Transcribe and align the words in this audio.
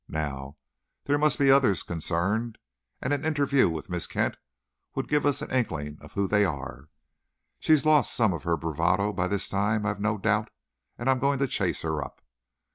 Now, 0.09 0.57
there 1.03 1.19
must 1.19 1.37
be 1.37 1.51
others 1.51 1.83
concerned, 1.83 2.57
and 3.03 3.13
an 3.13 3.23
interview 3.23 3.69
with 3.69 3.87
Miss 3.87 4.07
Kent 4.07 4.35
would 4.95 5.07
give 5.07 5.27
us 5.27 5.43
an 5.43 5.51
inkling 5.51 5.99
of 6.01 6.13
who 6.13 6.27
they 6.27 6.43
are. 6.43 6.89
She's 7.59 7.85
lost 7.85 8.11
some 8.11 8.33
of 8.33 8.41
her 8.41 8.57
bravado, 8.57 9.13
by 9.13 9.27
this 9.27 9.47
time, 9.47 9.85
I've 9.85 9.99
no 10.01 10.17
doubt, 10.17 10.49
and 10.97 11.07
I'm 11.07 11.19
going 11.19 11.37
to 11.37 11.45
chase 11.45 11.83
her 11.83 12.03
up. 12.03 12.19